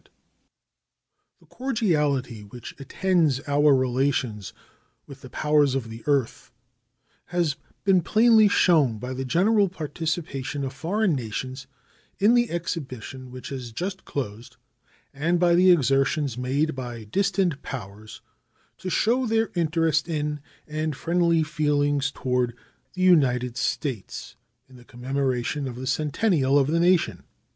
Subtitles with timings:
[1.39, 4.51] The cordiality which attends our relations
[5.05, 6.51] with the powers of the earth
[7.25, 11.67] has been plainly shown by the general participation of foreign nations
[12.17, 14.57] in the exhibition which has just closed
[15.13, 18.21] and by the exertions made by distant powers
[18.79, 22.55] to show their interest in and friendly feelings toward
[22.95, 24.35] the United States
[24.67, 27.21] in the commemoration of the centennial of the nation.